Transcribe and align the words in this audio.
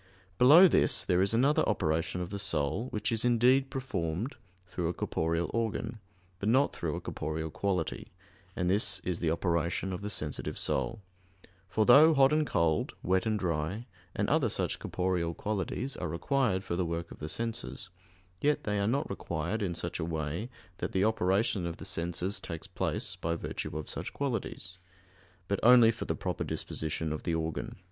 _Below 0.39 0.67
this, 0.67 1.05
there 1.05 1.21
is 1.21 1.35
another 1.35 1.61
operation 1.69 2.21
of 2.21 2.31
the 2.31 2.39
soul, 2.39 2.87
which 2.89 3.11
is 3.11 3.23
indeed 3.23 3.69
performed 3.69 4.35
through 4.65 4.87
a 4.87 4.95
corporeal 4.95 5.51
organ, 5.53 5.99
but 6.39 6.49
not 6.49 6.73
through 6.75 6.95
a 6.95 6.99
corporeal 7.01 7.51
quality, 7.51 8.11
and 8.55 8.67
this 8.67 8.99
is 9.01 9.19
the 9.19 9.29
operation 9.29 9.93
of 9.93 10.01
the 10.01 10.09
sensitive 10.09 10.57
soul; 10.57 11.03
for 11.69 11.85
though 11.85 12.15
hot 12.15 12.33
and 12.33 12.47
cold, 12.47 12.95
wet 13.03 13.27
and 13.27 13.37
dry, 13.37 13.85
and 14.15 14.27
other 14.27 14.49
such 14.49 14.79
corporeal 14.79 15.35
qualities 15.35 15.95
are 15.97 16.09
required 16.09 16.63
for 16.63 16.75
the 16.75 16.83
work 16.83 17.11
of 17.11 17.19
the 17.19 17.29
senses, 17.29 17.91
yet 18.41 18.63
they 18.63 18.79
are 18.79 18.87
not 18.87 19.07
required 19.07 19.61
in 19.61 19.75
such 19.75 19.99
a 19.99 20.03
way 20.03 20.49
that 20.79 20.93
the 20.93 21.05
operation 21.05 21.67
of 21.67 21.77
the 21.77 21.85
senses 21.85 22.39
takes 22.39 22.65
place 22.65 23.15
by 23.17 23.35
virtue 23.35 23.77
of 23.77 23.87
such 23.87 24.13
qualities; 24.13 24.79
but 25.47 25.59
only 25.61 25.91
for 25.91 26.05
the 26.05 26.15
proper 26.15 26.43
disposition 26.43 27.13
of 27.13 27.21
the 27.21 27.35
organ. 27.35 27.75